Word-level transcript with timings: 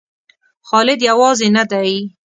خالد 0.67 0.99
یوازې 1.09 1.47
نه 1.55 1.63
دی. 1.71 1.91